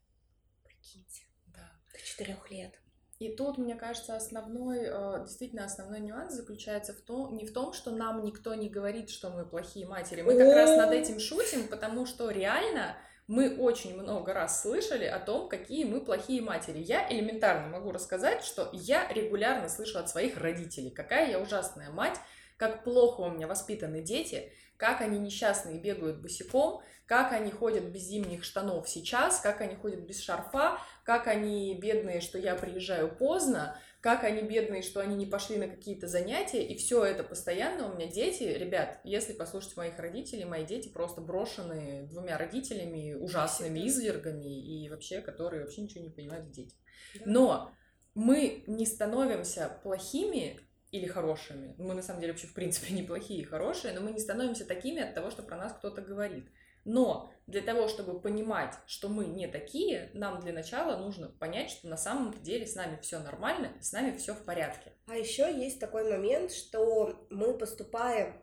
[0.64, 1.70] Прикиньте, да.
[1.92, 2.74] до четырех лет.
[3.18, 7.72] И тут, мне кажется, основной, э, действительно основной нюанс заключается в том, не в том,
[7.72, 10.22] что нам никто не говорит, что мы плохие матери.
[10.22, 15.18] Мы как раз над этим шутим, потому что реально мы очень много раз слышали о
[15.18, 16.78] том, какие мы плохие матери.
[16.78, 22.18] Я элементарно могу рассказать, что я регулярно слышу от своих родителей, какая я ужасная мать,
[22.56, 28.02] как плохо у меня воспитаны дети, как они несчастные бегают босиком, как они ходят без
[28.02, 33.78] зимних штанов сейчас, как они ходят без шарфа, как они бедные, что я приезжаю поздно,
[34.06, 37.96] как они бедные, что они не пошли на какие-то занятия, и все это постоянно у
[37.96, 44.84] меня дети, ребят, если послушать моих родителей, мои дети просто брошены двумя родителями, ужасными извергами,
[44.84, 46.78] и вообще, которые вообще ничего не понимают в детях.
[47.24, 47.72] Но
[48.14, 50.60] мы не становимся плохими
[50.92, 51.74] или хорошими.
[51.76, 55.02] Мы на самом деле вообще в принципе неплохие и хорошие, но мы не становимся такими
[55.02, 56.46] от того, что про нас кто-то говорит.
[56.87, 61.88] Но для того, чтобы понимать, что мы не такие, нам для начала нужно понять, что
[61.88, 64.92] на самом деле с нами все нормально, с нами все в порядке.
[65.09, 68.40] А еще есть такой момент, что мы поступаем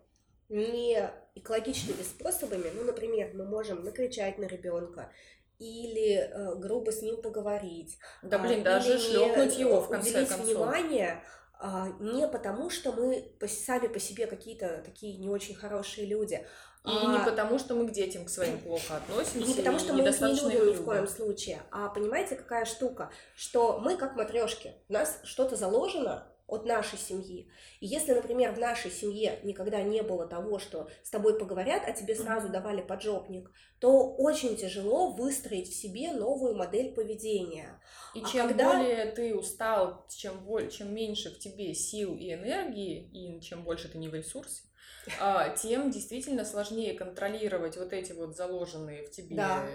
[0.49, 2.69] не экологичными способами.
[2.75, 5.09] Ну, например, мы можем накричать на ребенка,
[5.57, 7.97] или э, грубо с ним поговорить.
[8.23, 10.45] Да, блин, а, даже шлепнуть его в конце концов.
[10.45, 11.23] внимание
[11.65, 16.45] а, не потому, что мы сами по себе какие-то такие не очень хорошие люди,
[16.85, 17.17] и а...
[17.17, 19.47] не потому, что мы к детям к своим плохо относимся.
[19.47, 21.61] Не потому, что мы их не любим ни в коем случае.
[21.71, 23.09] А понимаете, какая штука?
[23.35, 24.73] Что мы как матрешки.
[24.89, 27.49] У нас что-то заложено от нашей семьи.
[27.79, 31.93] И если, например, в нашей семье никогда не было того, что с тобой поговорят, а
[31.93, 37.81] тебе сразу давали поджопник, то очень тяжело выстроить в себе новую модель поведения.
[38.13, 38.73] И а чем когда...
[38.73, 43.87] более ты устал, чем, более, чем меньше в тебе сил и энергии, и чем больше
[43.87, 44.63] ты не в ресурсе,
[45.61, 49.65] тем действительно сложнее контролировать вот эти вот заложенные в тебе да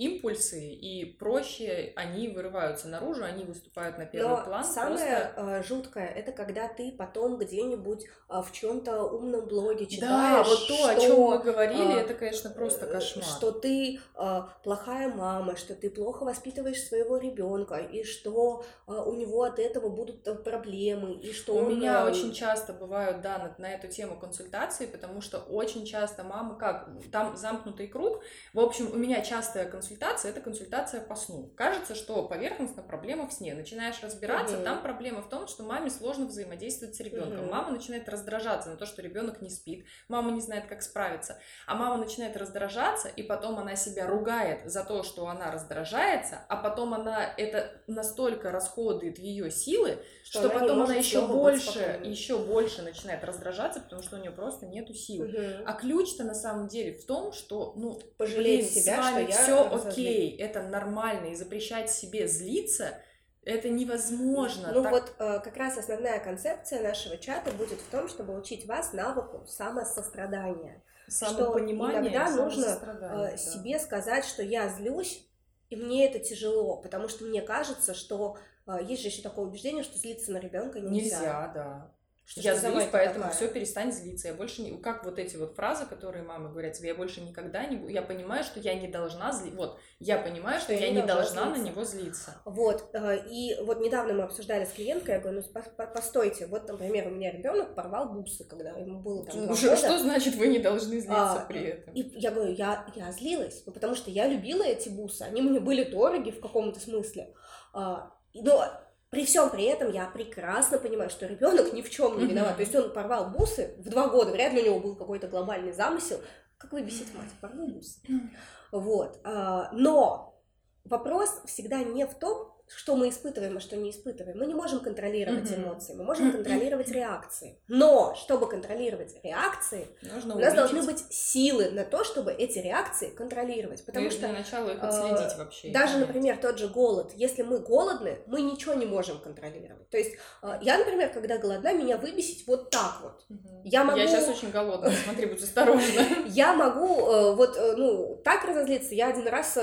[0.00, 4.64] импульсы, и проще они вырываются наружу, они выступают на первый Но план.
[4.64, 5.34] Самое просто...
[5.36, 10.46] Э, жуткое это когда ты потом где-нибудь а, в чем-то умном блоге читаешь.
[10.46, 13.24] Да, вот то, что, о чем мы говорили, а, это, конечно, просто э, кошмар.
[13.24, 19.14] Что ты а, плохая мама, что ты плохо воспитываешь своего ребенка, и что а, у
[19.14, 21.76] него от этого будут проблемы, и что у он...
[21.76, 26.56] меня очень часто бывают, да, на, на эту тему консультации, потому что очень часто мамы
[26.56, 28.22] как там замкнутый круг.
[28.54, 31.50] В общем, у меня частая консультация консультация это консультация по сну.
[31.56, 33.54] Кажется, что поверхностно проблема в сне.
[33.54, 34.64] Начинаешь разбираться, угу.
[34.64, 37.44] там проблема в том, что маме сложно взаимодействовать с ребенком.
[37.44, 37.50] Угу.
[37.50, 39.84] Мама начинает раздражаться на то, что ребенок не спит.
[40.08, 41.38] Мама не знает, как справиться.
[41.66, 46.56] А мама начинает раздражаться, и потом она себя ругает за то, что она раздражается, а
[46.56, 52.38] потом она это настолько расходует ее силы, что, что она потом она еще больше, еще
[52.38, 55.24] больше начинает раздражаться, потому что у нее просто нету сил.
[55.24, 55.64] Угу.
[55.66, 60.62] А ключ-то на самом деле в том, что ну пожалеть себя, что я окей, это
[60.62, 63.00] нормально, и запрещать себе злиться,
[63.42, 64.70] это невозможно.
[64.72, 64.92] Ну так...
[64.92, 69.46] вот э, как раз основная концепция нашего чата будет в том, чтобы учить вас навыку
[69.46, 70.82] самосострадания.
[71.08, 73.36] Что иногда нужно э, да.
[73.36, 75.26] себе сказать, что я злюсь,
[75.70, 79.82] и мне это тяжело, потому что мне кажется, что э, есть же еще такое убеждение,
[79.82, 81.18] что злиться на ребенка нельзя.
[81.18, 81.94] Нельзя, да.
[82.30, 84.28] Что я злюсь, поэтому все перестань злиться.
[84.28, 84.78] Я больше не...
[84.78, 87.92] Как вот эти вот фразы, которые мамы говорят тебе, я больше никогда не.
[87.92, 89.56] Я понимаю, что я не должна злиться.
[89.56, 92.40] Вот, я понимаю, что, что я, не должна, должна на него злиться.
[92.44, 97.08] Вот, э, и вот недавно мы обсуждали с клиенткой, я говорю, ну постойте, вот, например,
[97.08, 99.56] у меня ребенок порвал бусы, когда ему было там года.
[99.56, 101.92] Что значит вы не должны злиться а, при этом?
[101.94, 105.58] И я говорю, я, я злилась, ну, потому что я любила эти бусы, они мне
[105.58, 107.34] были дороги в каком-то смысле.
[107.72, 108.64] А, но
[109.10, 112.52] при всем при этом я прекрасно понимаю, что ребенок ни в чем не виноват.
[112.52, 112.56] Mm-hmm.
[112.56, 115.72] То есть он порвал бусы в два года, вряд ли у него был какой-то глобальный
[115.72, 116.20] замысел.
[116.56, 118.00] Как вы бесите мать, порвал бусы.
[118.08, 118.28] Mm-hmm.
[118.72, 119.20] Вот.
[119.24, 120.40] А, но
[120.84, 124.38] вопрос всегда не в том, что мы испытываем, а что не испытываем.
[124.38, 125.64] Мы не можем контролировать mm-hmm.
[125.64, 127.58] эмоции, мы можем контролировать реакции.
[127.68, 130.56] Но чтобы контролировать реакции, Нужно у нас увидеть.
[130.56, 133.84] должны быть силы на то, чтобы эти реакции контролировать.
[133.84, 135.70] Потому ну, что для начала их отследить э, вообще.
[135.70, 137.12] Даже, например, тот же голод.
[137.16, 139.88] Если мы голодны, мы ничего не можем контролировать.
[139.90, 143.24] То есть э, я, например, когда голодна, меня выбесить вот так вот.
[143.30, 143.60] Mm-hmm.
[143.64, 143.98] Я могу.
[143.98, 144.90] Я сейчас очень голодна.
[145.04, 146.06] Смотри, будь осторожна.
[146.28, 148.94] Я могу э, вот ну так разозлиться.
[148.94, 149.56] Я один раз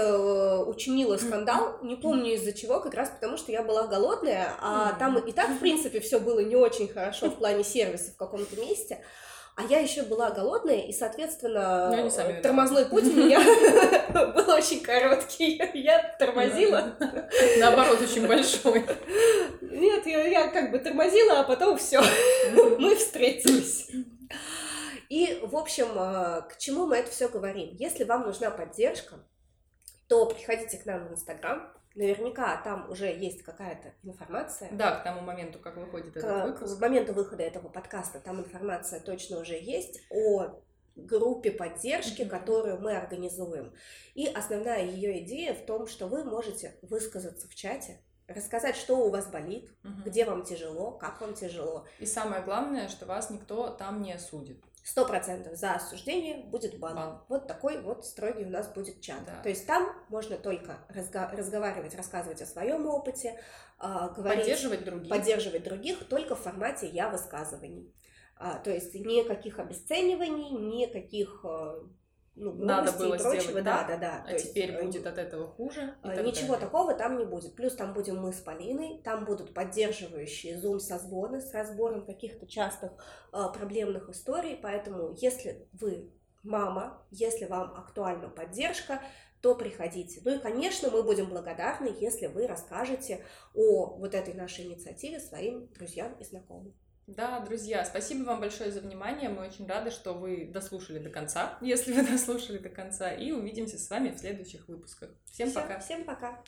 [0.67, 4.99] учинила скандал, не помню из-за чего, как раз потому, что я была голодная, а mm-hmm.
[4.99, 8.55] там и так, в принципе, все было не очень хорошо в плане сервиса в каком-то
[8.57, 9.03] месте.
[9.55, 13.39] А я еще была голодная, и, соответственно, ну, тормозной путь у меня
[14.35, 15.59] был очень короткий.
[15.73, 16.95] Я тормозила.
[17.57, 18.85] Наоборот, очень большой.
[19.61, 22.03] Нет, я как бы тормозила, а потом все,
[22.77, 23.89] мы встретились.
[25.09, 27.69] И, в общем, а, к чему мы это все говорим?
[27.79, 29.15] Если вам нужна поддержка,
[30.07, 34.69] то приходите к нам в Инстаграм, Наверняка там уже есть какая-то информация.
[34.71, 36.77] Да, к тому моменту, как выходит к, этот выпуск.
[36.77, 40.61] К моменту выхода этого подкаста там информация точно уже есть о
[40.95, 42.29] группе поддержки, mm-hmm.
[42.29, 43.73] которую мы организуем.
[44.13, 49.09] И основная ее идея в том, что вы можете высказаться в чате, рассказать, что у
[49.09, 50.03] вас болит, угу.
[50.05, 51.85] где вам тяжело, как вам тяжело.
[51.99, 54.61] И самое главное, что вас никто там не осудит.
[54.87, 56.95] Сто процентов за осуждение будет бан.
[56.95, 57.21] бан.
[57.27, 59.19] Вот такой вот строгий у нас будет чат.
[59.25, 59.41] Да.
[59.43, 63.37] То есть там можно только разго- разговаривать, рассказывать о своем опыте,
[63.81, 63.85] э,
[64.15, 67.93] говорить, поддерживать других, поддерживать других только в формате я высказываний.
[68.37, 71.81] А, то есть никаких обесцениваний, никаких э,
[72.39, 73.41] ну, надо было и прочего.
[73.41, 74.23] сделать, да, да, да.
[74.27, 75.95] А То теперь есть, будет от этого хуже.
[76.03, 76.67] Ничего далее.
[76.67, 77.55] такого там не будет.
[77.55, 82.91] Плюс там будем мы с Полиной, там будут поддерживающие зум созвоны с разбором каких-то частых
[83.33, 84.55] э, проблемных историй.
[84.61, 86.11] Поэтому, если вы
[86.43, 89.01] мама, если вам актуальна поддержка,
[89.41, 90.21] то приходите.
[90.23, 93.25] Ну и, конечно, мы будем благодарны, если вы расскажете
[93.55, 96.75] о вот этой нашей инициативе своим друзьям и знакомым.
[97.07, 99.29] Да, друзья, спасибо вам большое за внимание.
[99.29, 103.09] Мы очень рады, что вы дослушали до конца, если вы дослушали до конца.
[103.13, 105.11] И увидимся с вами в следующих выпусках.
[105.23, 105.79] Всем Всё, пока.
[105.79, 106.43] Всем пока.